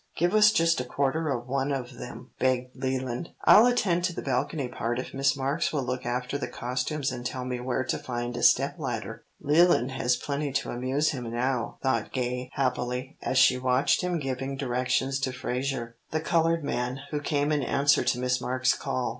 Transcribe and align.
"Give 0.17 0.33
us 0.33 0.51
just 0.51 0.81
a 0.81 0.83
quarter 0.83 1.29
of 1.29 1.45
one 1.47 1.71
of 1.71 1.99
them," 1.99 2.31
begged 2.39 2.75
Leland. 2.75 3.29
"I'll 3.45 3.67
attend 3.67 4.03
to 4.05 4.13
the 4.13 4.23
balcony 4.23 4.67
part 4.67 4.97
if 4.97 5.13
Miss 5.13 5.37
Marks 5.37 5.71
will 5.71 5.83
look 5.83 6.07
after 6.07 6.39
the 6.39 6.47
costumes 6.47 7.11
and 7.11 7.23
tell 7.23 7.45
me 7.45 7.59
where 7.59 7.83
to 7.83 7.99
find 7.99 8.35
a 8.35 8.41
step 8.41 8.79
ladder." 8.79 9.25
"Leland 9.39 9.91
has 9.91 10.15
plenty 10.17 10.51
to 10.53 10.71
amuse 10.71 11.09
him 11.11 11.29
now," 11.31 11.77
thought 11.83 12.11
Gay 12.11 12.49
happily, 12.53 13.19
as 13.21 13.37
she 13.37 13.59
watched 13.59 14.01
him 14.01 14.17
giving 14.17 14.57
directions 14.57 15.19
to 15.19 15.31
Frazer, 15.31 15.97
the 16.09 16.19
coloured 16.19 16.63
man, 16.63 17.01
who 17.11 17.21
came 17.21 17.51
in 17.51 17.61
answer 17.61 18.03
to 18.03 18.17
Miss 18.17 18.41
Marks's 18.41 18.73
call. 18.79 19.09